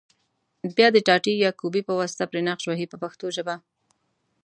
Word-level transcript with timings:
بیا 0.77 0.87
د 0.95 0.97
ټاټې 1.07 1.33
یا 1.45 1.51
کوبې 1.59 1.81
په 1.87 1.93
واسطه 1.99 2.23
پرې 2.31 2.41
نقش 2.47 2.63
وهي 2.67 2.85
په 2.89 2.97
پښتو 3.03 3.25
ژبه. 3.35 3.55